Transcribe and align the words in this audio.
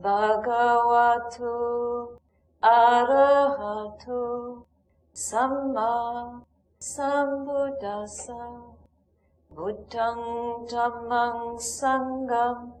bhagavato 0.00 1.52
arahato 2.62 4.64
samma 5.12 6.42
sambuddhassa. 6.80 8.72
Buddhang 9.52 10.66
dhammang 10.66 11.60
sangham 11.60 12.72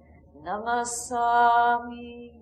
namasami. 0.42 2.32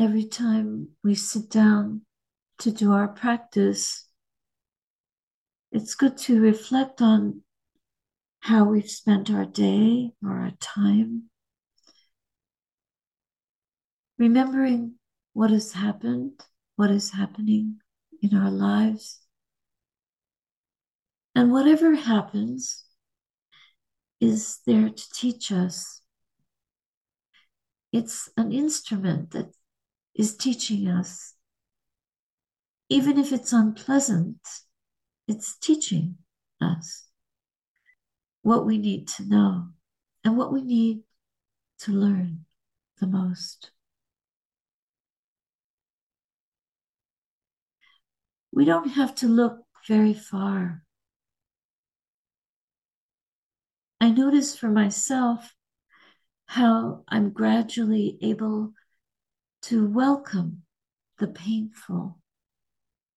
Every 0.00 0.24
time 0.24 0.96
we 1.04 1.14
sit 1.14 1.48
down 1.48 2.02
to 2.58 2.72
do 2.72 2.92
our 2.92 3.06
practice, 3.06 4.08
it's 5.70 5.94
good 5.94 6.18
to 6.26 6.40
reflect 6.40 7.00
on 7.00 7.42
how 8.42 8.64
we've 8.64 8.90
spent 8.90 9.30
our 9.30 9.44
day 9.44 10.10
or 10.20 10.30
our 10.32 10.50
time. 10.58 11.30
Remembering 14.18 14.94
what 15.32 15.50
has 15.50 15.72
happened, 15.72 16.40
what 16.74 16.90
is 16.90 17.12
happening 17.12 17.78
in 18.20 18.36
our 18.36 18.50
lives. 18.50 19.20
And 21.36 21.52
whatever 21.52 21.94
happens 21.94 22.84
is 24.20 24.58
there 24.66 24.88
to 24.88 25.10
teach 25.14 25.52
us. 25.52 26.00
It's 27.92 28.28
an 28.36 28.50
instrument 28.50 29.30
that 29.30 29.52
is 30.16 30.36
teaching 30.36 30.88
us. 30.88 31.34
Even 32.88 33.18
if 33.18 33.32
it's 33.32 33.52
unpleasant, 33.52 34.40
it's 35.28 35.56
teaching 35.56 36.16
us 36.60 37.06
what 38.42 38.66
we 38.66 38.78
need 38.78 39.08
to 39.08 39.24
know 39.24 39.68
and 40.24 40.36
what 40.36 40.52
we 40.52 40.62
need 40.62 41.02
to 41.80 41.92
learn 41.92 42.44
the 43.00 43.06
most. 43.06 43.70
We 48.52 48.64
don't 48.64 48.90
have 48.90 49.14
to 49.16 49.28
look 49.28 49.64
very 49.88 50.14
far. 50.14 50.84
I 54.00 54.10
notice 54.10 54.56
for 54.56 54.68
myself 54.68 55.54
how 56.46 57.04
I'm 57.08 57.30
gradually 57.30 58.18
able 58.20 58.74
to 59.62 59.88
welcome 59.88 60.62
the 61.18 61.28
painful 61.28 62.18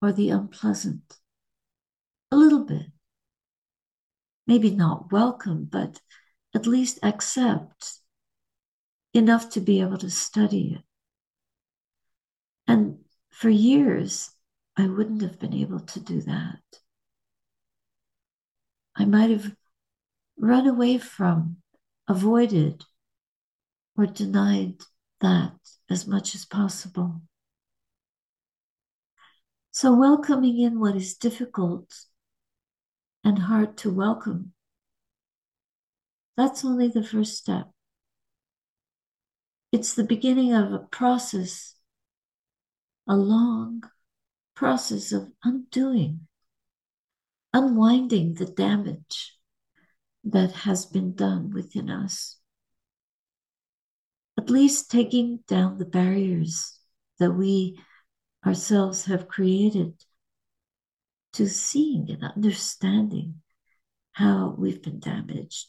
or 0.01 0.13
the 0.13 0.29
unpleasant 0.29 1.19
a 2.31 2.35
little 2.35 2.63
bit. 2.63 2.94
Maybe 4.47 4.71
not 4.71 5.11
welcome, 5.11 5.65
but 5.65 5.99
at 6.53 6.67
least 6.67 6.99
accept 7.01 7.99
enough 9.13 9.49
to 9.51 9.61
be 9.61 9.81
able 9.81 9.97
to 9.97 10.09
study 10.09 10.75
it. 10.75 10.83
And 12.67 12.99
for 13.29 13.49
years, 13.49 14.31
I 14.77 14.87
wouldn't 14.87 15.21
have 15.21 15.39
been 15.39 15.53
able 15.53 15.79
to 15.79 15.99
do 15.99 16.21
that. 16.21 16.59
I 18.95 19.05
might 19.05 19.29
have 19.29 19.55
run 20.37 20.67
away 20.67 20.97
from, 20.97 21.57
avoided, 22.07 22.85
or 23.97 24.05
denied 24.05 24.81
that 25.21 25.53
as 25.89 26.07
much 26.07 26.35
as 26.35 26.45
possible. 26.45 27.21
So, 29.71 29.93
welcoming 29.95 30.59
in 30.59 30.79
what 30.79 30.95
is 30.95 31.15
difficult 31.15 31.93
and 33.25 33.39
hard 33.39 33.75
to 33.75 33.89
welcome, 33.89 34.53
that's 36.37 36.63
only 36.63 36.87
the 36.87 37.03
first 37.03 37.35
step. 37.35 37.71
It's 39.71 39.95
the 39.95 40.03
beginning 40.03 40.53
of 40.53 40.71
a 40.71 40.79
process, 40.79 41.73
a 43.07 43.15
long 43.15 43.83
process 44.55 45.11
of 45.11 45.31
undoing, 45.43 46.27
unwinding 47.51 48.35
the 48.35 48.45
damage 48.45 49.33
that 50.23 50.51
has 50.51 50.85
been 50.85 51.15
done 51.15 51.49
within 51.49 51.89
us. 51.89 52.37
At 54.37 54.51
least 54.51 54.91
taking 54.91 55.39
down 55.47 55.79
the 55.79 55.85
barriers 55.85 56.79
that 57.17 57.31
we 57.31 57.79
ourselves 58.45 59.05
have 59.05 59.27
created 59.27 59.93
to 61.35 61.49
seeing 61.49 62.09
and 62.09 62.23
understanding 62.23 63.35
how 64.13 64.55
we've 64.57 64.81
been 64.81 64.99
damaged 64.99 65.67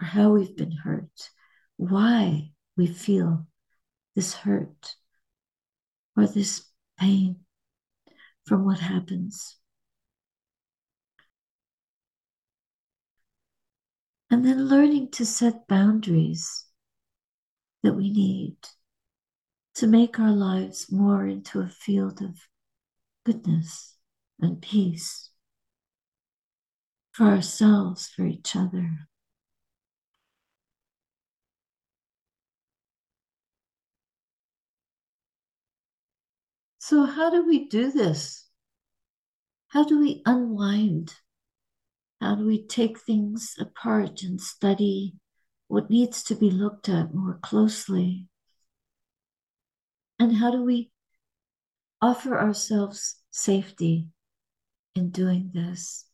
or 0.00 0.06
how 0.06 0.32
we've 0.32 0.56
been 0.56 0.72
hurt, 0.72 1.30
why 1.76 2.50
we 2.76 2.86
feel 2.86 3.46
this 4.16 4.34
hurt 4.34 4.96
or 6.16 6.26
this 6.26 6.66
pain 6.98 7.36
from 8.44 8.64
what 8.64 8.80
happens. 8.80 9.56
And 14.30 14.44
then 14.44 14.68
learning 14.68 15.12
to 15.12 15.24
set 15.24 15.68
boundaries 15.68 16.66
that 17.84 17.94
we 17.94 18.10
need 18.10 18.56
to 19.76 19.86
make 19.86 20.18
our 20.18 20.32
lives 20.32 20.90
more 20.90 21.24
into 21.24 21.60
a 21.60 21.68
field 21.68 22.20
of 22.20 22.36
goodness 23.24 23.97
and 24.40 24.60
peace 24.62 25.30
for 27.12 27.26
ourselves, 27.26 28.08
for 28.08 28.24
each 28.24 28.54
other. 28.54 29.08
So, 36.78 37.04
how 37.04 37.28
do 37.28 37.46
we 37.46 37.68
do 37.68 37.90
this? 37.90 38.48
How 39.68 39.84
do 39.84 39.98
we 39.98 40.22
unwind? 40.24 41.12
How 42.20 42.34
do 42.36 42.46
we 42.46 42.66
take 42.66 42.98
things 42.98 43.54
apart 43.58 44.22
and 44.22 44.40
study 44.40 45.14
what 45.66 45.90
needs 45.90 46.22
to 46.24 46.34
be 46.34 46.50
looked 46.50 46.88
at 46.88 47.14
more 47.14 47.38
closely? 47.42 48.28
And 50.18 50.36
how 50.36 50.50
do 50.50 50.64
we 50.64 50.90
offer 52.00 52.38
ourselves 52.38 53.16
safety 53.30 54.08
in 54.98 55.10
doing 55.10 55.52
this? 55.54 56.04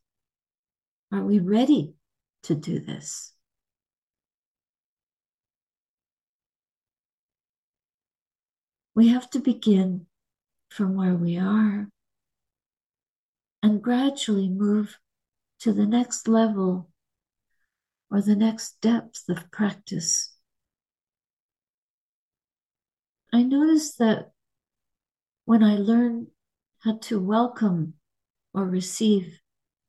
Are 1.11 1.25
we 1.25 1.39
ready 1.39 1.95
to 2.45 2.55
do 2.55 2.79
this? 2.79 3.33
We 8.95 9.09
have 9.09 9.29
to 9.31 9.41
begin 9.41 10.07
from 10.69 10.95
where 10.95 11.15
we 11.15 11.39
are 11.39 11.89
and 13.63 13.83
gradually 13.83 14.49
move 14.49 14.99
to 15.61 15.73
the 15.73 15.87
next 15.87 16.29
level 16.29 16.91
or 18.11 18.21
the 18.21 18.37
next 18.37 18.81
depth 18.81 19.25
of 19.29 19.51
practice. 19.51 20.37
I 23.33 23.43
noticed 23.43 23.99
that 23.99 24.31
when 25.45 25.65
I 25.65 25.77
learn 25.77 26.29
how 26.81 26.99
to 26.99 27.19
welcome 27.19 27.95
or 28.55 28.65
receive 28.65 29.41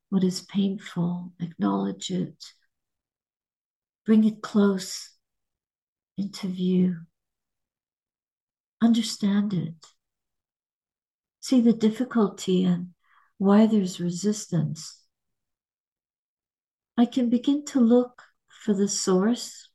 what 0.10 0.24
is 0.24 0.42
painful, 0.42 1.32
acknowledge 1.40 2.10
it, 2.10 2.44
bring 4.06 4.24
it 4.24 4.42
close 4.42 5.12
into 6.18 6.48
view, 6.48 6.98
understand 8.82 9.54
it, 9.54 9.76
see 11.40 11.62
the 11.62 11.74
difficulty 11.74 12.64
and 12.64 12.90
why 13.38 13.68
there's 13.68 14.00
resistance. 14.00 15.02
I 16.98 17.06
can 17.06 17.30
begin 17.30 17.66
to 17.66 17.80
look 17.80 18.24
for 18.48 18.74
the 18.74 18.88
source, 18.88 19.70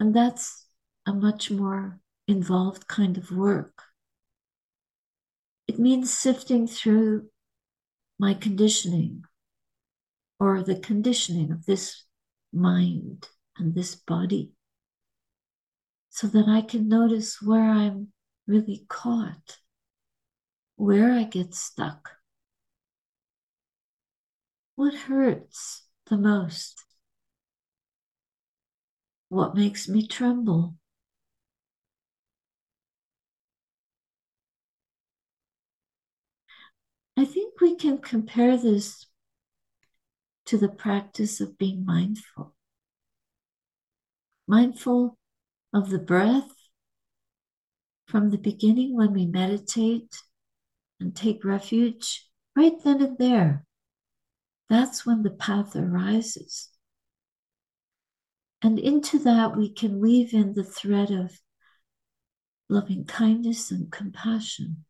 and 0.00 0.14
that's 0.14 0.66
a 1.06 1.12
much 1.12 1.50
more 1.50 2.00
involved 2.26 2.88
kind 2.88 3.16
of 3.16 3.30
work. 3.30 3.82
Means 5.82 6.16
sifting 6.16 6.68
through 6.68 7.26
my 8.16 8.34
conditioning 8.34 9.24
or 10.38 10.62
the 10.62 10.78
conditioning 10.78 11.50
of 11.50 11.66
this 11.66 12.04
mind 12.52 13.26
and 13.58 13.74
this 13.74 13.96
body 13.96 14.52
so 16.08 16.28
that 16.28 16.46
I 16.46 16.62
can 16.62 16.86
notice 16.86 17.42
where 17.42 17.68
I'm 17.68 18.12
really 18.46 18.84
caught, 18.88 19.58
where 20.76 21.10
I 21.10 21.24
get 21.24 21.52
stuck, 21.52 22.10
what 24.76 24.94
hurts 24.94 25.84
the 26.06 26.16
most, 26.16 26.80
what 29.30 29.56
makes 29.56 29.88
me 29.88 30.06
tremble. 30.06 30.76
I 37.22 37.24
think 37.24 37.60
we 37.60 37.76
can 37.76 37.98
compare 37.98 38.56
this 38.56 39.06
to 40.46 40.58
the 40.58 40.68
practice 40.68 41.40
of 41.40 41.56
being 41.56 41.86
mindful. 41.86 42.56
Mindful 44.48 45.16
of 45.72 45.90
the 45.90 46.00
breath 46.00 46.50
from 48.08 48.30
the 48.30 48.38
beginning 48.38 48.96
when 48.96 49.12
we 49.12 49.26
meditate 49.26 50.12
and 50.98 51.14
take 51.14 51.44
refuge, 51.44 52.28
right 52.56 52.74
then 52.82 53.00
and 53.00 53.16
there. 53.18 53.66
That's 54.68 55.06
when 55.06 55.22
the 55.22 55.30
path 55.30 55.76
arises. 55.76 56.70
And 58.62 58.80
into 58.80 59.20
that, 59.20 59.56
we 59.56 59.72
can 59.72 60.00
weave 60.00 60.34
in 60.34 60.54
the 60.54 60.64
thread 60.64 61.12
of 61.12 61.38
loving 62.68 63.04
kindness 63.04 63.70
and 63.70 63.92
compassion, 63.92 64.86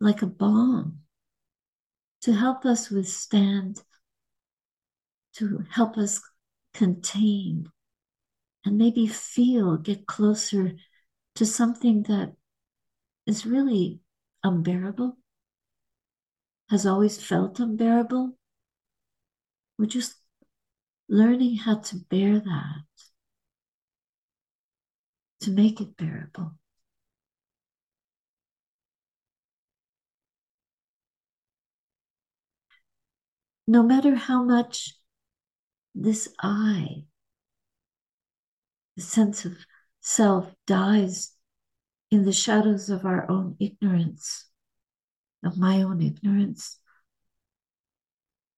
like 0.00 0.22
a 0.22 0.26
balm 0.26 1.00
to 2.22 2.32
help 2.32 2.64
us 2.64 2.90
withstand, 2.90 3.82
to 5.34 5.64
help 5.70 5.96
us 5.96 6.20
contain, 6.74 7.70
and 8.64 8.76
maybe 8.76 9.06
feel, 9.06 9.76
get 9.76 10.06
closer 10.06 10.72
to 11.34 11.46
something 11.46 12.02
that 12.04 12.32
is 13.26 13.46
really 13.46 14.00
unbearable, 14.42 15.16
has 16.70 16.86
always 16.86 17.22
felt 17.22 17.60
unbearable. 17.60 18.36
We're 19.78 19.86
just 19.86 20.16
learning 21.08 21.56
how 21.56 21.76
to 21.78 21.96
bear 21.96 22.40
that, 22.40 22.84
to 25.40 25.50
make 25.50 25.80
it 25.80 25.96
bearable. 25.96 26.52
No 33.68 33.82
matter 33.82 34.14
how 34.14 34.42
much 34.42 34.94
this 35.94 36.26
I, 36.40 37.04
the 38.96 39.02
sense 39.02 39.44
of 39.44 39.58
self, 40.00 40.54
dies 40.66 41.32
in 42.10 42.24
the 42.24 42.32
shadows 42.32 42.88
of 42.88 43.04
our 43.04 43.30
own 43.30 43.56
ignorance, 43.60 44.46
of 45.44 45.58
my 45.58 45.82
own 45.82 46.00
ignorance, 46.00 46.80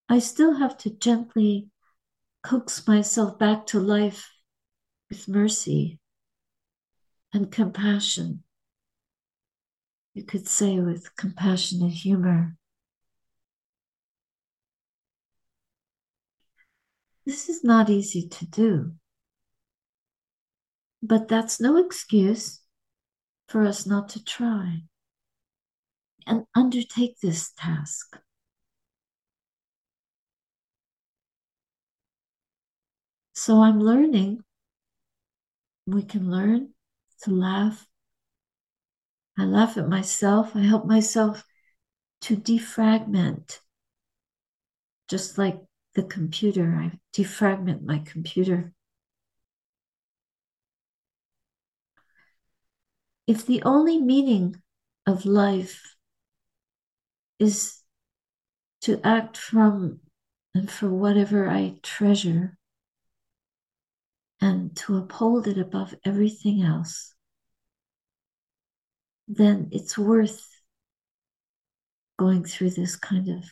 I 0.08 0.20
still 0.20 0.54
have 0.54 0.78
to 0.78 0.90
gently 0.90 1.70
coax 2.44 2.86
myself 2.86 3.36
back 3.36 3.66
to 3.66 3.80
life 3.80 4.30
with 5.08 5.26
mercy 5.26 5.98
and 7.32 7.50
compassion. 7.50 8.44
You 10.14 10.22
could 10.22 10.46
say 10.46 10.78
with 10.78 11.16
compassionate 11.16 11.94
humor. 11.94 12.56
This 17.30 17.48
is 17.48 17.62
not 17.62 17.88
easy 17.88 18.26
to 18.26 18.44
do, 18.44 18.94
but 21.00 21.28
that's 21.28 21.60
no 21.60 21.76
excuse 21.76 22.58
for 23.46 23.62
us 23.62 23.86
not 23.86 24.08
to 24.08 24.24
try 24.24 24.82
and 26.26 26.44
undertake 26.56 27.20
this 27.20 27.52
task. 27.52 28.18
So 33.34 33.62
I'm 33.62 33.78
learning. 33.78 34.42
We 35.86 36.02
can 36.02 36.32
learn 36.32 36.74
to 37.22 37.30
laugh. 37.30 37.86
I 39.38 39.44
laugh 39.44 39.76
at 39.76 39.88
myself. 39.88 40.56
I 40.56 40.62
help 40.62 40.84
myself 40.84 41.44
to 42.22 42.36
defragment. 42.36 43.60
Just 45.06 45.38
like 45.38 45.62
the 45.94 46.02
computer, 46.02 46.76
I 46.76 46.98
defragment 47.16 47.82
my 47.82 47.98
computer. 47.98 48.72
If 53.26 53.46
the 53.46 53.62
only 53.62 54.00
meaning 54.00 54.62
of 55.06 55.24
life 55.24 55.96
is 57.38 57.82
to 58.82 59.00
act 59.04 59.36
from 59.36 60.00
and 60.54 60.70
for 60.70 60.88
whatever 60.88 61.48
I 61.48 61.78
treasure, 61.82 62.58
and 64.40 64.74
to 64.74 64.96
uphold 64.96 65.46
it 65.46 65.58
above 65.58 65.94
everything 66.04 66.62
else, 66.62 67.14
then 69.28 69.68
it's 69.70 69.98
worth 69.98 70.46
going 72.18 72.44
through 72.44 72.70
this 72.70 72.96
kind 72.96 73.28
of 73.28 73.44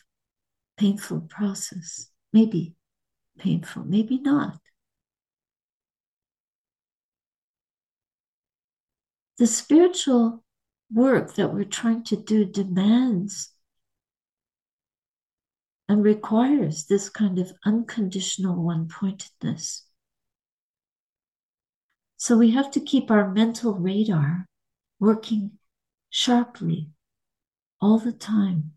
painful 0.77 1.21
process. 1.21 2.09
Maybe 2.31 2.75
painful, 3.37 3.83
maybe 3.85 4.19
not. 4.19 4.59
The 9.37 9.47
spiritual 9.47 10.43
work 10.91 11.35
that 11.35 11.53
we're 11.53 11.63
trying 11.63 12.03
to 12.05 12.17
do 12.17 12.45
demands 12.45 13.53
and 15.87 16.03
requires 16.03 16.85
this 16.85 17.09
kind 17.09 17.39
of 17.39 17.51
unconditional 17.65 18.61
one 18.61 18.87
pointedness. 18.87 19.87
So 22.17 22.37
we 22.37 22.51
have 22.51 22.69
to 22.71 22.81
keep 22.81 23.09
our 23.09 23.31
mental 23.31 23.73
radar 23.73 24.45
working 24.99 25.51
sharply 26.09 26.89
all 27.81 27.97
the 27.97 28.11
time. 28.11 28.73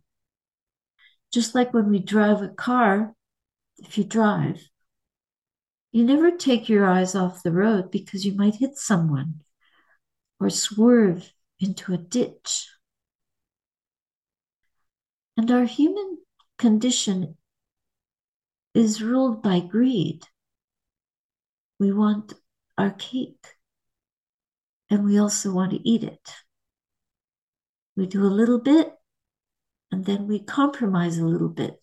Just 1.32 1.54
like 1.54 1.74
when 1.74 1.90
we 1.90 1.98
drive 1.98 2.40
a 2.40 2.48
car, 2.48 3.14
if 3.84 3.98
you 3.98 4.04
drive, 4.04 4.68
you 5.90 6.04
never 6.04 6.30
take 6.30 6.68
your 6.68 6.86
eyes 6.86 7.14
off 7.14 7.42
the 7.42 7.52
road 7.52 7.90
because 7.90 8.24
you 8.24 8.34
might 8.34 8.54
hit 8.56 8.76
someone 8.76 9.42
or 10.40 10.48
swerve 10.48 11.32
into 11.60 11.92
a 11.92 11.98
ditch. 11.98 12.68
And 15.36 15.50
our 15.50 15.64
human 15.64 16.18
condition 16.58 17.36
is 18.74 19.02
ruled 19.02 19.42
by 19.42 19.60
greed. 19.60 20.22
We 21.78 21.92
want 21.92 22.34
our 22.78 22.90
cake. 22.90 23.46
And 24.88 25.04
we 25.04 25.18
also 25.18 25.52
want 25.52 25.72
to 25.72 25.88
eat 25.88 26.04
it. 26.04 26.30
We 27.96 28.06
do 28.06 28.24
a 28.24 28.28
little 28.28 28.60
bit 28.60 28.94
and 29.90 30.06
then 30.06 30.26
we 30.26 30.38
compromise 30.38 31.18
a 31.18 31.26
little 31.26 31.50
bit. 31.50 31.81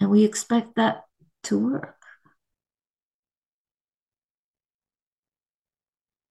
And 0.00 0.10
we 0.10 0.24
expect 0.24 0.76
that 0.76 1.04
to 1.44 1.58
work. 1.58 1.96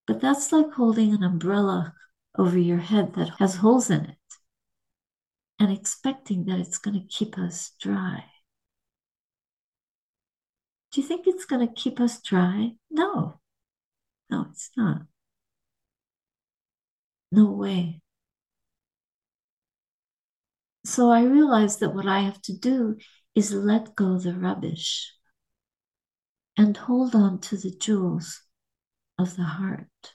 But 0.08 0.22
that's 0.22 0.52
like 0.52 0.72
holding 0.72 1.14
an 1.14 1.24
umbrella 1.24 1.94
over 2.38 2.58
your 2.58 2.80
head 2.80 3.14
that 3.14 3.30
has 3.38 3.58
holes 3.58 3.90
in 3.90 4.06
it 4.06 4.18
and 5.60 5.72
expecting 5.72 6.46
that 6.46 6.60
it's 6.60 6.78
going 6.78 7.00
to 7.00 7.08
keep 7.08 7.38
us 7.38 7.74
dry. 7.80 8.24
Do 10.92 11.02
you 11.02 11.08
think 11.08 11.28
it's 11.28 11.46
going 11.46 11.68
to 11.68 11.74
keep 11.74 12.00
us 12.00 12.22
dry? 12.22 12.76
No. 12.90 13.40
No, 14.30 14.48
it's 14.52 14.72
not. 14.76 15.04
No 17.32 17.52
way. 17.52 18.02
So 20.86 21.12
I 21.12 21.24
realized 21.24 21.82
that 21.82 21.94
what 21.94 22.08
I 22.08 22.22
have 22.22 22.42
to 22.44 22.54
do 22.58 22.98
is 23.40 23.52
let 23.54 23.96
go 23.96 24.18
the 24.20 24.34
rubbish 24.34 25.14
and 26.58 26.76
hold 26.76 27.16
on 27.16 27.40
to 27.40 27.56
the 27.58 27.72
jewels 27.72 28.44
of 29.18 29.36
the 29.38 29.44
heart. 29.44 30.14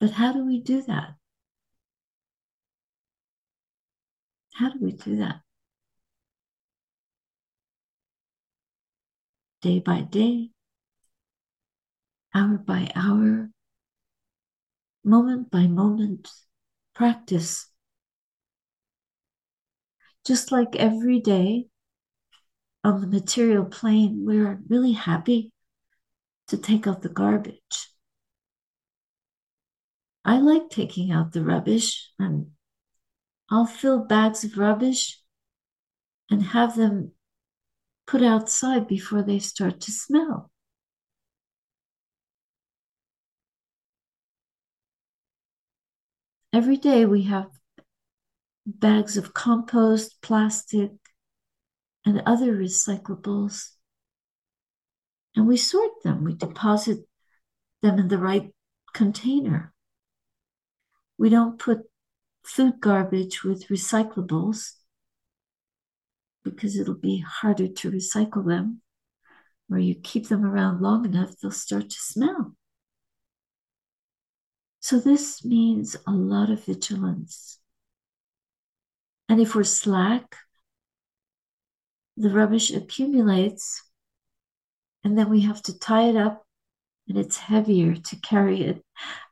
But 0.00 0.10
how 0.12 0.32
do 0.32 0.44
we 0.44 0.60
do 0.60 0.82
that? 0.82 1.14
How 4.54 4.70
do 4.70 4.78
we 4.80 4.92
do 4.92 5.16
that? 5.16 5.44
day 9.64 9.78
by 9.80 10.02
day, 10.02 10.50
hour 12.34 12.58
by 12.58 12.92
hour, 12.94 13.48
moment 15.02 15.50
by 15.50 15.66
moment 15.66 16.30
practice. 16.94 17.73
Just 20.26 20.50
like 20.50 20.76
every 20.76 21.20
day, 21.20 21.66
on 22.82 23.00
the 23.00 23.06
material 23.06 23.64
plane, 23.64 24.24
we're 24.26 24.60
really 24.68 24.92
happy 24.92 25.52
to 26.48 26.58
take 26.58 26.86
out 26.86 27.02
the 27.02 27.08
garbage. 27.08 27.90
I 30.24 30.38
like 30.38 30.70
taking 30.70 31.10
out 31.10 31.32
the 31.32 31.44
rubbish 31.44 32.10
and 32.18 32.52
I'll 33.50 33.66
fill 33.66 34.04
bags 34.04 34.44
of 34.44 34.56
rubbish 34.56 35.20
and 36.30 36.42
have 36.42 36.76
them 36.76 37.12
put 38.06 38.22
outside 38.22 38.86
before 38.86 39.22
they 39.22 39.38
start 39.38 39.80
to 39.82 39.92
smell. 39.92 40.50
Every 46.52 46.76
day 46.76 47.04
we 47.04 47.24
have 47.24 47.50
bags 48.66 49.16
of 49.16 49.34
compost, 49.34 50.20
plastic, 50.22 50.92
and 52.04 52.22
other 52.26 52.54
recyclables. 52.54 53.70
And 55.36 55.46
we 55.46 55.56
sort 55.56 56.02
them, 56.02 56.24
we 56.24 56.34
deposit 56.34 57.00
them 57.82 57.98
in 57.98 58.08
the 58.08 58.18
right 58.18 58.52
container. 58.92 59.72
We 61.18 61.28
don't 61.28 61.58
put 61.58 61.80
food 62.44 62.80
garbage 62.80 63.42
with 63.42 63.68
recyclables 63.68 64.72
because 66.44 66.76
it'll 66.76 66.94
be 66.94 67.18
harder 67.18 67.68
to 67.68 67.90
recycle 67.90 68.46
them. 68.46 68.80
Or 69.70 69.78
you 69.78 69.94
keep 69.94 70.28
them 70.28 70.44
around 70.44 70.82
long 70.82 71.06
enough, 71.06 71.36
they'll 71.40 71.50
start 71.50 71.88
to 71.88 71.98
smell. 71.98 72.54
So, 74.80 75.00
this 75.00 75.42
means 75.42 75.96
a 76.06 76.12
lot 76.12 76.50
of 76.50 76.62
vigilance. 76.64 77.58
And 79.28 79.40
if 79.40 79.54
we're 79.54 79.64
slack, 79.64 80.36
the 82.16 82.30
rubbish 82.30 82.70
accumulates, 82.70 83.82
and 85.02 85.18
then 85.18 85.28
we 85.28 85.40
have 85.42 85.62
to 85.62 85.78
tie 85.78 86.08
it 86.08 86.16
up, 86.16 86.46
and 87.08 87.18
it's 87.18 87.36
heavier 87.36 87.96
to 87.96 88.16
carry 88.16 88.62
it 88.62 88.84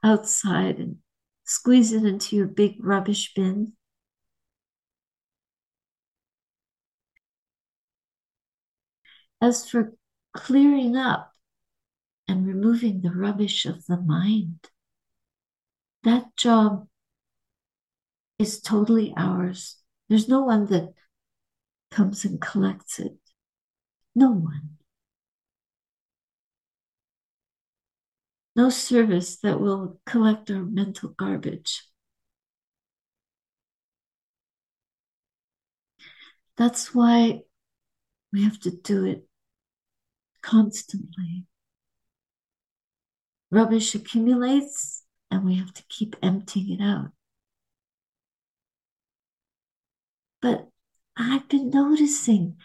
outside 0.03 0.79
and 0.79 0.97
squeeze 1.45 1.93
it 1.93 2.05
into 2.05 2.37
your 2.37 2.47
big 2.47 2.77
rubbish 2.85 3.33
bin. 3.35 3.75
As 9.41 9.69
for 9.69 9.95
clearing 10.33 10.97
up 10.97 11.33
and 12.29 12.47
removing 12.47 13.01
the 13.01 13.11
rubbish 13.11 13.67
of 13.67 13.87
the 13.87 14.01
mind, 14.01 14.69
that 16.05 16.37
job 16.37 16.89
is 18.39 18.61
totally 18.61 19.13
ours. 19.17 19.82
There's 20.13 20.29
no 20.29 20.43
one 20.43 20.67
that 20.67 20.93
comes 21.91 22.27
and 22.27 22.39
collects 22.39 22.99
it. 22.99 23.17
No 24.15 24.31
one. 24.31 24.77
No 28.55 28.69
service 28.69 29.39
that 29.39 29.59
will 29.59 30.03
collect 30.05 30.51
our 30.51 30.65
mental 30.65 31.09
garbage. 31.09 31.85
That's 36.59 36.95
why 36.95 37.45
we 38.35 38.45
have 38.45 38.61
to 38.61 38.71
do 38.71 39.07
it 39.07 39.27
constantly. 40.43 41.47
Rubbish 43.51 43.95
accumulates 43.95 45.05
and 45.31 45.47
we 45.47 45.55
have 45.55 45.73
to 45.73 45.83
keep 45.89 46.17
emptying 46.23 46.79
it 46.79 46.85
out. 46.85 47.13
But 50.43 50.69
I've 51.17 51.49
been 51.49 51.71
noticing 51.71 52.57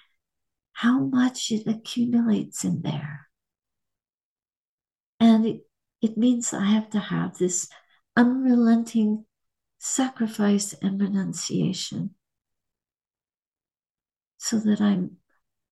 how 0.73 0.99
much 0.99 1.51
it 1.51 1.67
accumulates 1.67 2.63
in 2.65 2.81
there. 2.81 3.29
And 5.19 5.45
it, 5.45 5.61
it 6.01 6.17
means 6.17 6.53
I 6.53 6.65
have 6.65 6.89
to 6.91 6.99
have 6.99 7.37
this 7.37 7.69
unrelenting 8.15 9.25
sacrifice 9.77 10.73
and 10.81 10.99
renunciation 10.99 12.15
so 14.37 14.59
that 14.59 14.81
I'm 14.81 15.17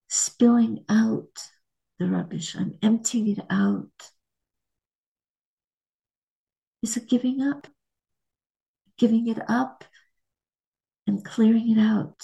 spilling 0.08 0.86
out 0.90 1.50
the 1.98 2.08
rubbish, 2.08 2.56
I'm 2.56 2.78
emptying 2.82 3.30
it 3.30 3.46
out. 3.50 4.12
Is 6.82 6.98
it 6.98 7.10
giving 7.10 7.42
up? 7.42 7.68
Giving 8.98 9.28
it 9.28 9.40
up 9.50 9.84
and 11.08 11.24
clearing 11.24 11.70
it 11.70 11.80
out. 11.80 12.22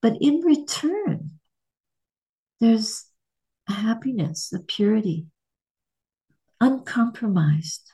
But 0.00 0.18
in 0.20 0.40
return, 0.40 1.38
there's 2.60 3.06
a 3.68 3.72
happiness, 3.72 4.52
a 4.52 4.60
purity, 4.60 5.26
uncompromised. 6.60 7.92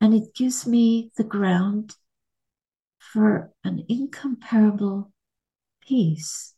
And 0.00 0.14
it 0.14 0.34
gives 0.34 0.66
me 0.66 1.10
the 1.16 1.24
ground 1.24 1.96
for 2.98 3.52
an 3.64 3.84
incomparable 3.88 5.12
peace 5.80 6.54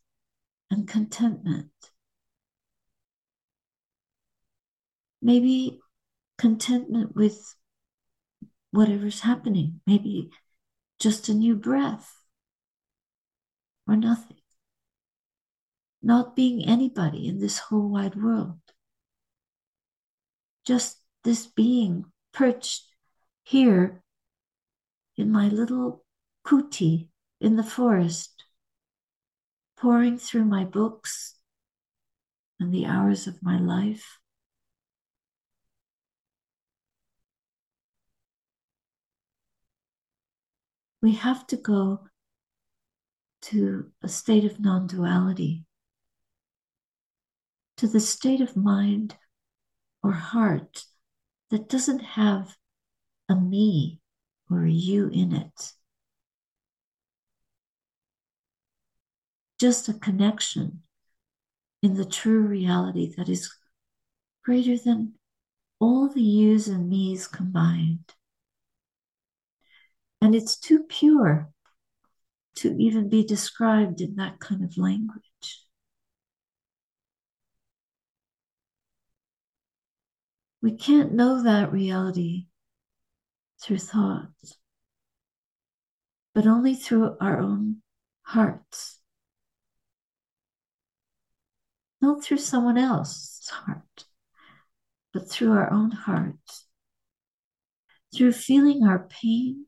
and 0.69 0.87
contentment. 0.87 1.71
Maybe 5.21 5.79
contentment 6.37 7.15
with 7.15 7.55
whatever's 8.71 9.21
happening, 9.21 9.81
maybe 9.85 10.31
just 10.99 11.29
a 11.29 11.33
new 11.33 11.55
breath 11.55 12.13
or 13.87 13.95
nothing. 13.95 14.37
Not 16.01 16.35
being 16.35 16.65
anybody 16.65 17.27
in 17.27 17.39
this 17.39 17.57
whole 17.57 17.89
wide 17.89 18.15
world. 18.15 18.59
Just 20.65 20.97
this 21.23 21.47
being 21.47 22.05
perched 22.31 22.85
here 23.43 24.03
in 25.17 25.31
my 25.31 25.47
little 25.47 26.05
kuti 26.45 27.07
in 27.41 27.55
the 27.55 27.63
forest, 27.63 28.45
pouring 29.77 30.17
through 30.17 30.45
my 30.45 30.63
books 30.63 31.35
and 32.59 32.73
the 32.73 32.85
hours 32.85 33.27
of 33.27 33.41
my 33.41 33.59
life. 33.59 34.19
We 41.01 41.13
have 41.15 41.47
to 41.47 41.57
go 41.57 42.07
to 43.41 43.91
a 44.01 44.09
state 44.09 44.45
of 44.45 44.59
non 44.59 44.87
duality, 44.87 45.65
to 47.77 47.87
the 47.87 47.99
state 47.99 48.41
of 48.41 48.57
mind 48.57 49.15
or 50.03 50.11
heart 50.11 50.85
that 51.49 51.69
doesn't 51.69 51.99
have 51.99 52.57
a 53.29 53.35
me 53.35 54.01
or 54.49 54.65
a 54.65 54.71
you 54.71 55.07
in 55.07 55.33
it. 55.33 55.73
Just 59.59 59.89
a 59.89 59.93
connection 59.93 60.83
in 61.81 61.95
the 61.95 62.05
true 62.05 62.41
reality 62.41 63.13
that 63.15 63.29
is 63.29 63.53
greater 64.43 64.77
than 64.77 65.13
all 65.79 66.09
the 66.09 66.21
yous 66.21 66.67
and 66.67 66.89
me's 66.89 67.27
combined. 67.27 68.13
And 70.21 70.35
it's 70.35 70.57
too 70.57 70.83
pure 70.83 71.49
to 72.55 72.75
even 72.77 73.07
be 73.09 73.23
described 73.23 74.01
in 74.01 74.15
that 74.15 74.39
kind 74.39 74.63
of 74.63 74.77
language. 74.77 75.63
We 80.61 80.73
can't 80.73 81.13
know 81.13 81.41
that 81.43 81.71
reality 81.71 82.47
through 83.61 83.77
thoughts, 83.77 84.57
but 86.35 86.45
only 86.45 86.75
through 86.75 87.15
our 87.21 87.39
own 87.39 87.77
hearts. 88.23 88.99
Not 92.01 92.23
through 92.23 92.39
someone 92.39 92.77
else's 92.77 93.49
heart, 93.49 94.05
but 95.13 95.29
through 95.29 95.53
our 95.53 95.71
own 95.71 95.91
hearts. 95.91 96.67
Through 98.13 98.33
feeling 98.33 98.85
our 98.85 99.07
pain 99.07 99.65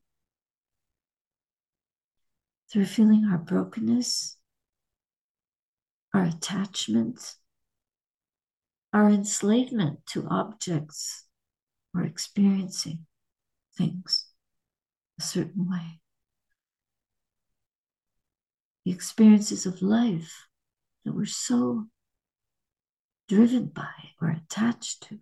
through 2.72 2.86
feeling 2.86 3.26
our 3.26 3.38
brokenness, 3.38 4.38
our 6.14 6.24
attachment, 6.24 7.36
our 8.94 9.10
enslavement 9.10 10.00
to 10.06 10.26
objects 10.30 11.26
or 11.94 12.04
experiencing 12.04 13.06
things 13.78 14.28
a 15.20 15.24
certain 15.24 15.70
way. 15.70 16.00
The 18.86 18.92
experiences 18.92 19.66
of 19.66 19.82
life 19.82 20.48
that 21.04 21.14
we're 21.14 21.26
so 21.26 21.88
driven 23.28 23.66
by 23.68 24.12
or 24.22 24.30
attached 24.30 25.04
to. 25.10 25.20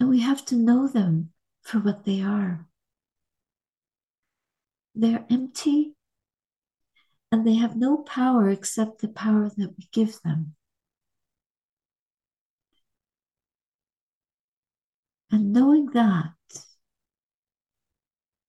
And 0.00 0.08
we 0.08 0.20
have 0.20 0.44
to 0.46 0.56
know 0.56 0.86
them 0.86 1.30
for 1.68 1.80
what 1.80 2.04
they 2.04 2.22
are. 2.22 2.66
they're 4.98 5.24
empty 5.30 5.94
and 7.30 7.46
they 7.46 7.54
have 7.54 7.76
no 7.76 7.98
power 7.98 8.48
except 8.50 9.00
the 9.00 9.08
power 9.08 9.48
that 9.56 9.74
we 9.78 9.88
give 9.92 10.20
them. 10.22 10.56
And 15.30 15.52
knowing 15.52 15.86
that, 15.92 16.32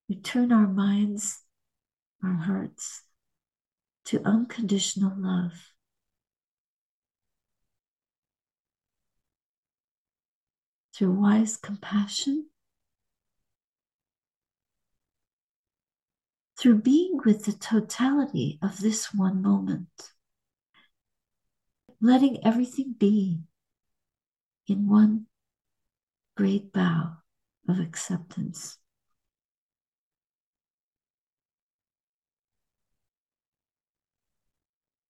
we 0.07 0.15
turn 0.15 0.51
our 0.51 0.65
minds, 0.65 1.43
our 2.23 2.33
hearts 2.33 3.03
to 4.05 4.23
unconditional 4.25 5.13
love. 5.15 5.51
Through 10.95 11.11
wise 11.11 11.57
compassion, 11.57 12.47
through 16.60 16.82
being 16.82 17.18
with 17.24 17.46
the 17.46 17.54
totality 17.54 18.60
of 18.62 18.80
this 18.80 19.13
one 19.13 19.42
moment, 19.42 20.12
letting 22.01 22.46
everything 22.46 22.94
be 22.98 23.39
in 24.68 24.89
one 24.89 25.25
great 26.36 26.74
bow 26.74 27.13
of 27.70 27.80
acceptance. 27.80 28.78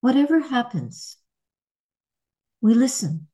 Whatever 0.00 0.38
happens, 0.40 1.16
we 2.60 2.74
listen. 2.74 3.26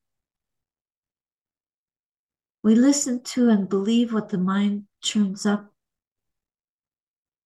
We 2.62 2.74
listen 2.74 3.22
to 3.24 3.50
and 3.50 3.68
believe 3.68 4.14
what 4.14 4.30
the 4.30 4.38
mind 4.38 4.84
churns 5.02 5.44
up 5.44 5.75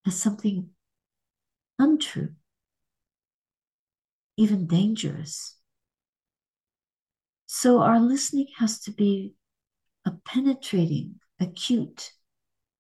as 0.07 0.21
something 0.21 0.71
untrue, 1.81 2.37
even 4.37 4.67
dangerous. 4.67 5.57
So 7.47 7.81
our 7.83 8.01
listening 8.01 8.47
has 8.59 8.81
to 8.81 8.91
be 8.93 9.35
a 10.07 10.13
penetrating, 10.13 11.21
acute 11.41 12.13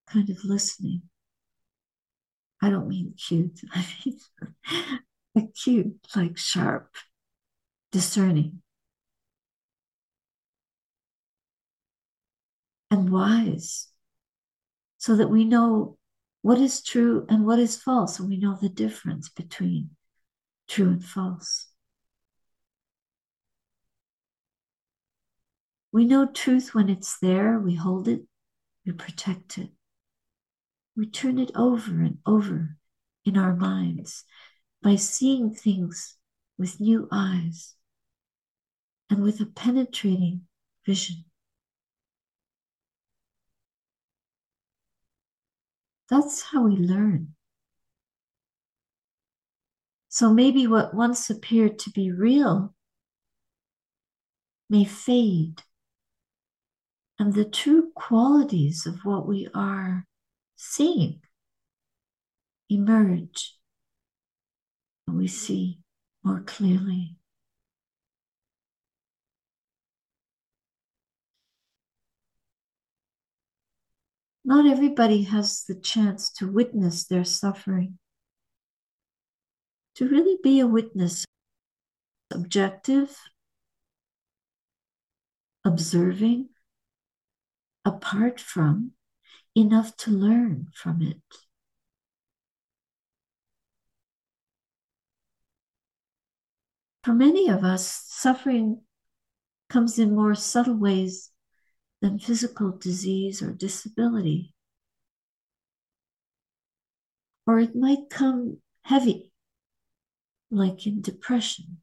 kind 0.06 0.30
of 0.30 0.44
listening. 0.44 1.02
I 2.62 2.70
don't 2.70 2.88
mean 2.88 3.14
cute, 3.16 3.60
I 3.72 3.86
mean 4.04 4.18
acute, 5.34 5.98
like 6.14 6.36
sharp, 6.38 6.94
discerning, 7.92 8.62
and 12.90 13.10
wise, 13.10 13.88
so 14.98 15.16
that 15.16 15.28
we 15.30 15.44
know 15.44 15.96
what 16.42 16.58
is 16.58 16.82
true 16.82 17.26
and 17.28 17.46
what 17.46 17.58
is 17.58 17.76
false, 17.76 18.18
and 18.18 18.28
we 18.28 18.38
know 18.38 18.56
the 18.60 18.68
difference 18.68 19.28
between 19.28 19.90
true 20.68 20.88
and 20.88 21.04
false. 21.04 21.66
We 25.92 26.04
know 26.04 26.26
truth 26.26 26.74
when 26.74 26.88
it's 26.88 27.18
there, 27.18 27.58
we 27.58 27.74
hold 27.74 28.08
it, 28.08 28.22
we 28.86 28.92
protect 28.92 29.58
it. 29.58 29.70
We 30.96 31.06
turn 31.06 31.38
it 31.38 31.50
over 31.54 32.00
and 32.00 32.18
over 32.26 32.76
in 33.24 33.36
our 33.36 33.54
minds 33.54 34.24
by 34.82 34.96
seeing 34.96 35.52
things 35.52 36.16
with 36.56 36.80
new 36.80 37.08
eyes 37.10 37.74
and 39.08 39.22
with 39.22 39.40
a 39.40 39.46
penetrating 39.46 40.42
vision. 40.86 41.24
That's 46.10 46.42
how 46.42 46.64
we 46.64 46.76
learn. 46.76 47.34
So 50.08 50.34
maybe 50.34 50.66
what 50.66 50.92
once 50.92 51.30
appeared 51.30 51.78
to 51.80 51.90
be 51.90 52.10
real 52.10 52.74
may 54.68 54.84
fade 54.84 55.62
and 57.18 57.32
the 57.32 57.44
true 57.44 57.92
qualities 57.94 58.86
of 58.86 59.04
what 59.04 59.26
we 59.28 59.46
are 59.54 60.06
seeing 60.56 61.20
emerge 62.68 63.56
and 65.06 65.16
we 65.16 65.28
see 65.28 65.78
more 66.24 66.40
clearly. 66.40 67.16
Not 74.50 74.66
everybody 74.66 75.22
has 75.22 75.62
the 75.62 75.76
chance 75.76 76.28
to 76.32 76.50
witness 76.50 77.04
their 77.04 77.22
suffering. 77.22 78.00
To 79.94 80.08
really 80.08 80.38
be 80.42 80.58
a 80.58 80.66
witness, 80.66 81.24
objective, 82.32 83.16
observing, 85.64 86.48
apart 87.84 88.40
from, 88.40 88.94
enough 89.54 89.96
to 89.98 90.10
learn 90.10 90.66
from 90.74 91.00
it. 91.00 91.22
For 97.04 97.12
many 97.12 97.48
of 97.48 97.62
us, 97.62 97.86
suffering 98.08 98.80
comes 99.68 99.96
in 100.00 100.12
more 100.12 100.34
subtle 100.34 100.74
ways 100.74 101.29
than 102.00 102.18
physical 102.18 102.70
disease 102.72 103.42
or 103.42 103.52
disability. 103.52 104.54
Or 107.46 107.58
it 107.58 107.74
might 107.74 108.10
come 108.10 108.58
heavy, 108.82 109.32
like 110.50 110.86
in 110.86 111.00
depression, 111.00 111.78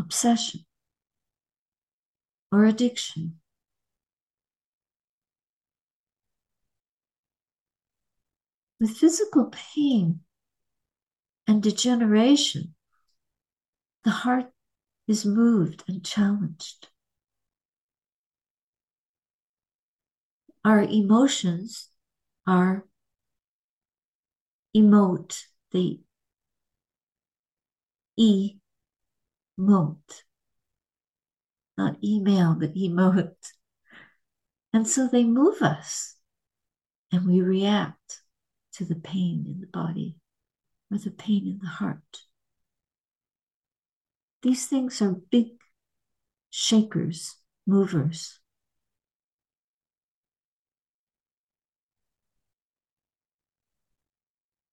obsession, 0.00 0.66
or 2.52 2.64
addiction. 2.64 3.40
with 8.80 8.96
physical 8.96 9.50
pain 9.50 10.20
and 11.46 11.62
degeneration, 11.62 12.74
the 14.04 14.10
heart 14.10 14.52
is 15.06 15.24
moved 15.24 15.82
and 15.88 16.04
challenged. 16.04 16.88
Our 20.68 20.82
emotions 20.82 21.88
are 22.46 22.84
emote, 24.76 25.44
they 25.72 26.00
emote, 28.20 28.66
not 31.78 31.96
email, 32.04 32.54
but 32.54 32.74
emote. 32.74 33.52
And 34.74 34.86
so 34.86 35.08
they 35.08 35.24
move 35.24 35.62
us 35.62 36.16
and 37.10 37.26
we 37.26 37.40
react 37.40 38.20
to 38.74 38.84
the 38.84 38.94
pain 38.94 39.46
in 39.48 39.62
the 39.62 39.68
body 39.68 40.16
or 40.90 40.98
the 40.98 41.12
pain 41.12 41.46
in 41.46 41.60
the 41.62 41.66
heart. 41.66 42.24
These 44.42 44.66
things 44.66 45.00
are 45.00 45.12
big 45.12 45.46
shakers, 46.50 47.36
movers. 47.66 48.38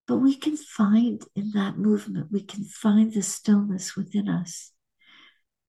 But 0.08 0.18
we 0.18 0.36
can 0.36 0.56
find 0.56 1.24
in 1.36 1.52
that 1.52 1.78
movement, 1.78 2.32
we 2.32 2.42
can 2.42 2.64
find 2.64 3.12
the 3.12 3.24
stillness 3.24 3.96
within 3.96 4.30
us. 4.30 4.72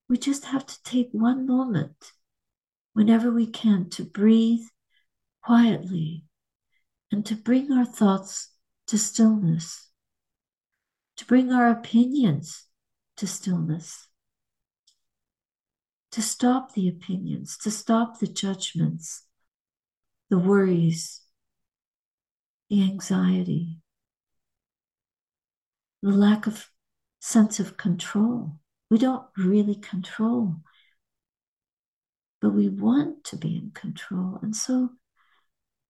We 0.09 0.19
just 0.19 0.47
have 0.47 0.67
to 0.67 0.83
take 0.83 1.09
one 1.13 1.47
moment 1.47 2.13
whenever 2.93 3.31
we 3.31 3.47
can 3.47 3.89
to 3.91 4.05
breathe 4.05 4.67
quietly 5.43 6.25
and 7.11 7.25
to 7.27 7.35
bring 7.35 7.73
our 7.73 7.85
thoughts 7.85 8.53
to 8.89 8.99
stillness, 8.99 9.91
to 11.17 11.25
bring 11.25 11.51
our 11.51 11.71
opinions 11.71 12.67
to 13.17 13.27
stillness, 13.27 14.09
to 16.13 16.23
stop 16.23 16.75
the 16.75 16.89
opinions, 16.89 17.57
to 17.59 17.71
stop 17.71 18.19
the 18.19 18.27
judgments, 18.27 19.25
the 20.31 20.39
worries, 20.39 21.23
the 22.69 22.83
anxiety, 22.83 23.79
the 26.07 26.17
lack 26.17 26.47
of 26.47 26.71
sense 27.19 27.59
of 27.59 27.77
control. 27.77 28.53
We 28.91 28.99
don't 28.99 29.27
really 29.37 29.75
control, 29.75 30.55
but 32.41 32.51
we 32.51 32.69
want 32.69 33.25
to 33.25 33.37
be 33.37 33.57
in 33.57 33.73
control. 33.75 34.39
And 34.41 34.55
so 34.55 34.91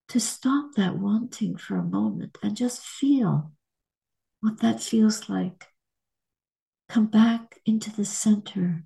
to 0.09 0.19
stop 0.19 0.75
that 0.77 0.97
wanting 0.97 1.59
for 1.59 1.77
a 1.77 1.83
moment 1.83 2.39
and 2.43 2.57
just 2.57 2.81
feel 2.81 3.53
what 4.41 4.61
that 4.61 4.83
feels 4.83 5.29
like. 5.29 5.67
Come 6.89 7.07
back 7.07 7.61
into 7.67 7.95
the 7.95 8.07
center 8.07 8.85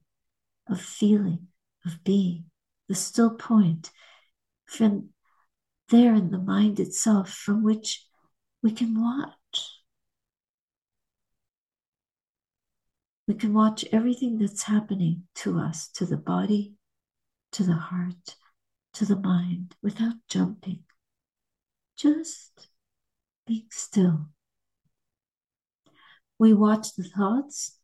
of 0.69 0.81
feeling, 0.81 1.47
of 1.87 2.03
being, 2.03 2.47
the 2.88 2.95
still 2.97 3.31
point, 3.31 3.90
from 4.66 5.11
there 5.90 6.12
in 6.12 6.33
the 6.33 6.38
mind 6.38 6.81
itself, 6.81 7.31
from 7.31 7.62
which 7.62 8.05
we 8.62 8.73
can 8.73 9.01
watch 9.01 9.35
We 13.31 13.37
can 13.37 13.55
watch 13.55 13.85
everything 13.93 14.38
that's 14.38 14.64
happening 14.64 15.23
to 15.37 15.57
us, 15.61 15.87
to 15.90 16.05
the 16.05 16.16
body, 16.16 16.75
to 17.53 17.62
the 17.62 17.75
heart, 17.75 18.35
to 18.95 19.05
the 19.05 19.14
mind, 19.14 19.77
without 19.81 20.14
jumping. 20.29 20.81
Just 21.97 22.71
being 23.47 23.69
still. 23.71 24.31
We 26.40 26.53
watch 26.55 26.97
the 26.97 27.05
thoughts, 27.05 27.79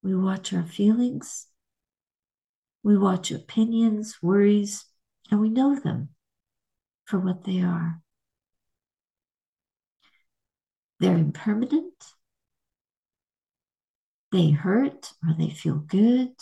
we 0.00 0.14
watch 0.14 0.52
our 0.52 0.62
feelings, 0.62 1.48
we 2.84 2.96
watch 2.96 3.32
opinions, 3.32 4.18
worries, 4.22 4.84
and 5.28 5.40
we 5.40 5.48
know 5.48 5.74
them 5.74 6.10
for 7.04 7.18
what 7.18 7.42
they 7.42 7.62
are. 7.62 8.00
They're 11.00 11.18
impermanent, 11.18 12.14
they 14.34 14.50
hurt 14.50 15.12
or 15.24 15.32
they 15.38 15.48
feel 15.48 15.76
good, 15.76 16.32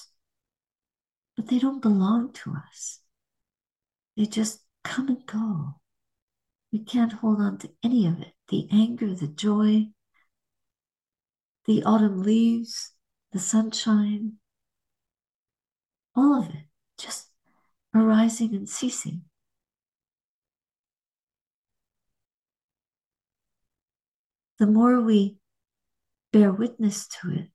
but 1.36 1.48
they 1.48 1.58
don't 1.58 1.82
belong 1.82 2.32
to 2.32 2.54
us. 2.54 3.00
They 4.16 4.24
just 4.24 4.60
come 4.82 5.08
and 5.08 5.26
go. 5.26 5.74
We 6.72 6.78
can't 6.78 7.12
hold 7.12 7.38
on 7.38 7.58
to 7.58 7.70
any 7.84 8.06
of 8.06 8.18
it 8.18 8.32
the 8.48 8.66
anger, 8.72 9.14
the 9.14 9.26
joy, 9.26 9.88
the 11.66 11.82
autumn 11.84 12.22
leaves, 12.22 12.92
the 13.32 13.38
sunshine, 13.38 14.38
all 16.16 16.40
of 16.40 16.48
it 16.48 16.64
just 16.96 17.28
arising 17.94 18.54
and 18.54 18.68
ceasing. 18.68 19.22
The 24.58 24.66
more 24.66 24.98
we 25.02 25.36
bear 26.32 26.52
witness 26.52 27.06
to 27.20 27.30
it, 27.32 27.51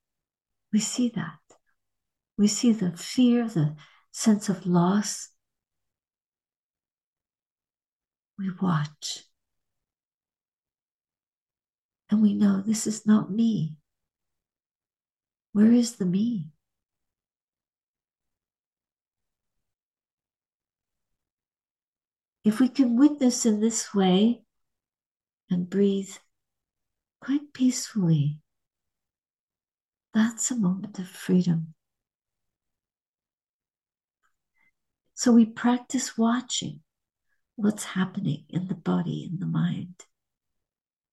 we 0.78 0.82
see 0.82 1.10
that. 1.10 1.40
We 2.38 2.46
see 2.46 2.72
the 2.72 2.92
fear, 2.92 3.48
the 3.48 3.76
sense 4.12 4.48
of 4.48 4.68
loss. 4.68 5.30
We 8.38 8.52
watch. 8.62 9.24
And 12.12 12.22
we 12.22 12.36
know 12.36 12.62
this 12.62 12.86
is 12.86 13.08
not 13.08 13.32
me. 13.32 13.78
Where 15.52 15.72
is 15.72 15.96
the 15.96 16.06
me? 16.06 16.50
If 22.44 22.60
we 22.60 22.70
can 22.70 22.98
witness 22.98 23.48
in 23.48 23.62
this 23.62 23.96
way 23.96 24.44
and 25.50 25.68
breathe 25.68 26.12
quite 27.20 27.52
peacefully, 27.52 28.42
that's 30.18 30.50
a 30.50 30.56
moment 30.56 30.98
of 30.98 31.08
freedom. 31.08 31.76
So 35.14 35.32
we 35.32 35.46
practice 35.46 36.18
watching 36.18 36.80
what's 37.56 37.84
happening 37.84 38.46
in 38.50 38.68
the 38.68 38.74
body 38.74 39.28
and 39.30 39.40
the 39.40 39.46
mind 39.46 39.94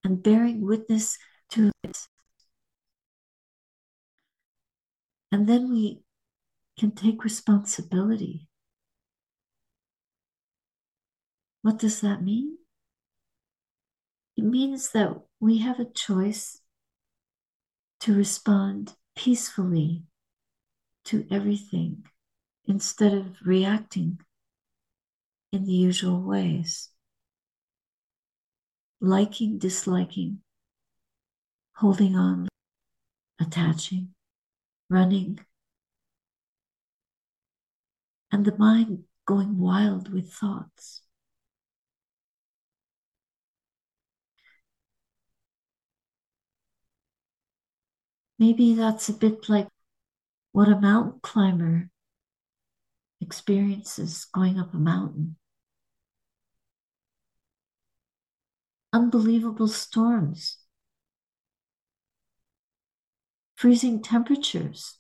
and 0.03 0.23
bearing 0.23 0.63
witness 0.63 1.19
to 1.51 1.71
it. 1.83 1.99
And 5.31 5.47
then 5.47 5.71
we 5.71 6.03
can 6.79 6.93
take 6.93 7.25
responsibility. 7.25 8.49
What 11.61 11.79
does 11.79 12.01
that 12.01 12.23
mean? 12.23 12.57
It 14.39 14.45
means 14.45 14.93
that 14.93 15.21
we 15.41 15.59
have 15.59 15.79
a 15.79 15.85
choice 15.85 16.61
to 18.05 18.15
respond 18.15 18.93
peacefully 19.17 20.03
to 21.07 21.27
everything 21.31 22.05
instead 22.67 23.15
of 23.15 23.25
reacting 23.43 24.21
in 25.53 25.65
the 25.65 25.73
usual 25.73 26.21
ways. 26.21 26.91
Liking, 29.01 29.57
disliking, 29.57 30.41
holding 31.77 32.15
on, 32.15 32.47
attaching, 33.41 34.11
running, 34.91 35.39
and 38.31 38.45
the 38.45 38.55
mind 38.59 39.05
going 39.25 39.59
wild 39.59 40.13
with 40.13 40.31
thoughts. 40.31 41.04
Maybe 48.45 48.75
that's 48.75 49.09
a 49.09 49.15
bit 49.15 49.49
like 49.49 49.69
what 50.53 50.69
a 50.69 50.79
mountain 50.79 51.19
climber 51.23 51.89
experiences 53.19 54.27
going 54.27 54.61
up 54.61 54.75
a 54.75 54.77
mountain. 54.77 55.37
Unbelievable 58.93 59.67
storms, 59.67 60.59
freezing 63.55 64.03
temperatures, 64.03 64.99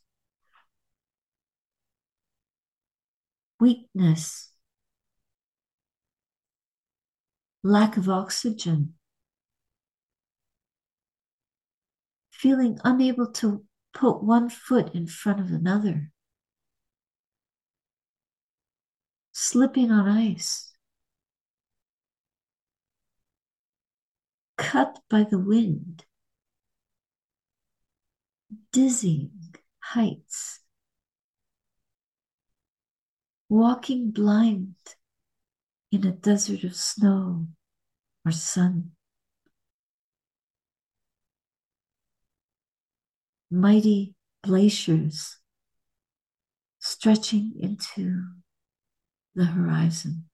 weakness, 3.60 4.54
lack 7.62 7.98
of 7.98 8.08
oxygen. 8.08 8.94
Feeling 12.34 12.78
unable 12.84 13.30
to 13.30 13.64
put 13.92 14.22
one 14.22 14.50
foot 14.50 14.92
in 14.94 15.06
front 15.06 15.38
of 15.38 15.50
another, 15.50 16.10
slipping 19.32 19.90
on 19.92 20.08
ice, 20.08 20.72
cut 24.56 24.98
by 25.08 25.22
the 25.22 25.38
wind, 25.38 26.04
dizzying 28.72 29.54
heights, 29.78 30.60
walking 33.48 34.10
blind 34.10 34.74
in 35.92 36.04
a 36.04 36.10
desert 36.10 36.64
of 36.64 36.74
snow 36.74 37.46
or 38.26 38.32
sun. 38.32 38.93
Mighty 43.54 44.14
glaciers 44.42 45.38
stretching 46.78 47.52
into 47.60 48.24
the 49.34 49.44
horizon. 49.44 50.24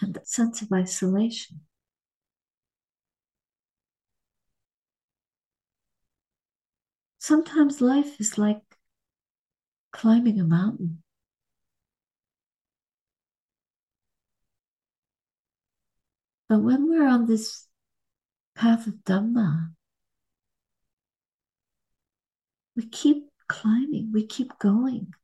And 0.00 0.14
that 0.14 0.28
sense 0.28 0.62
of 0.62 0.72
isolation. 0.72 1.60
Sometimes 7.18 7.80
life 7.80 8.20
is 8.20 8.38
like 8.38 8.62
climbing 9.92 10.40
a 10.40 10.44
mountain. 10.44 11.02
But 16.48 16.62
when 16.62 16.88
we're 16.88 17.06
on 17.06 17.26
this 17.26 17.69
path 18.60 18.86
of 18.86 18.92
Dhamma. 19.06 19.70
We 22.76 22.86
keep 22.86 23.30
climbing, 23.48 24.10
we 24.12 24.26
keep 24.26 24.58
going. 24.58 25.14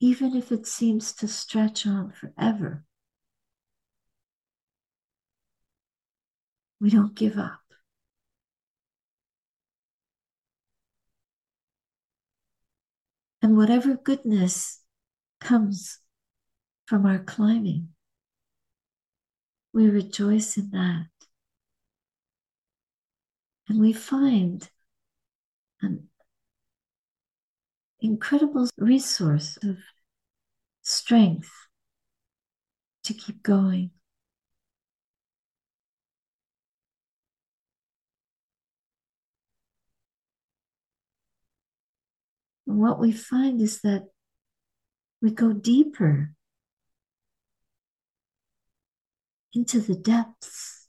Even 0.00 0.34
if 0.34 0.50
it 0.50 0.66
seems 0.66 1.12
to 1.12 1.28
stretch 1.28 1.86
on 1.86 2.10
forever, 2.10 2.84
we 6.80 6.90
don't 6.90 7.14
give 7.14 7.38
up. 7.38 7.60
And 13.40 13.56
whatever 13.56 13.94
goodness 13.94 14.80
comes 15.40 16.00
from 16.86 17.06
our 17.06 17.20
climbing, 17.20 17.93
we 19.74 19.90
rejoice 19.90 20.56
in 20.56 20.70
that. 20.70 21.08
And 23.68 23.80
we 23.80 23.92
find 23.92 24.68
an 25.82 26.08
incredible 28.00 28.68
resource 28.78 29.58
of 29.64 29.78
strength 30.82 31.50
to 33.02 33.14
keep 33.14 33.42
going. 33.42 33.90
And 42.66 42.78
what 42.78 43.00
we 43.00 43.10
find 43.10 43.60
is 43.60 43.80
that 43.80 44.04
we 45.20 45.32
go 45.32 45.52
deeper 45.52 46.34
into 49.54 49.80
the 49.80 49.94
depths. 49.94 50.88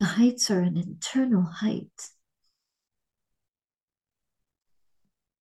The 0.00 0.06
heights 0.06 0.50
are 0.50 0.60
an 0.60 0.76
internal 0.76 1.42
height. 1.42 2.10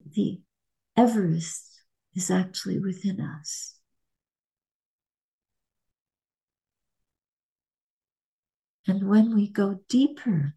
The 0.03 0.41
Everest 0.95 1.83
is 2.15 2.31
actually 2.31 2.79
within 2.79 3.21
us. 3.21 3.75
And 8.87 9.07
when 9.07 9.35
we 9.35 9.47
go 9.47 9.81
deeper, 9.89 10.55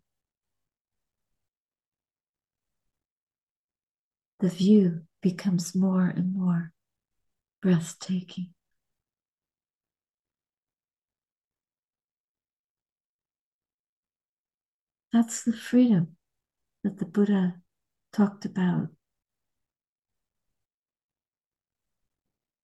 the 4.39 4.49
view 4.49 5.03
becomes 5.21 5.75
more 5.75 6.07
and 6.07 6.33
more 6.33 6.73
breathtaking. 7.61 8.55
That's 15.13 15.43
the 15.43 15.53
freedom 15.53 16.17
that 16.85 16.99
the 16.99 17.05
Buddha 17.05 17.57
talked 18.13 18.45
about. 18.45 18.89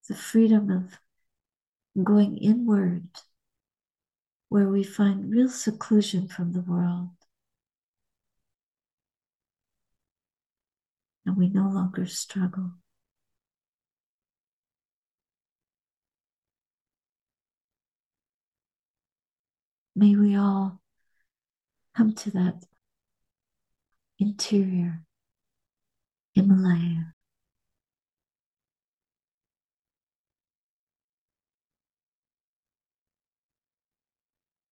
The 0.08 0.14
freedom 0.14 0.70
of 0.70 2.04
going 2.04 2.36
inward, 2.38 3.08
where 4.48 4.68
we 4.68 4.84
find 4.84 5.30
real 5.30 5.48
seclusion 5.48 6.28
from 6.28 6.52
the 6.52 6.60
world. 6.60 7.10
And 11.24 11.36
we 11.36 11.48
no 11.48 11.68
longer 11.68 12.06
struggle. 12.06 12.74
May 19.98 20.14
we 20.14 20.36
all 20.36 20.78
come 21.96 22.12
to 22.12 22.30
that 22.32 22.66
interior 24.18 25.02
Himalaya 26.34 27.14